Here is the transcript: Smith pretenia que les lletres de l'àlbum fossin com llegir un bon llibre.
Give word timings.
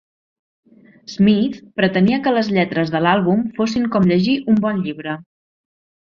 Smith 1.15 1.57
pretenia 1.81 2.19
que 2.27 2.33
les 2.37 2.49
lletres 2.57 2.93
de 2.97 3.01
l'àlbum 3.07 3.43
fossin 3.59 3.85
com 3.97 4.07
llegir 4.13 4.33
un 4.55 4.63
bon 4.65 4.81
llibre. 4.87 5.13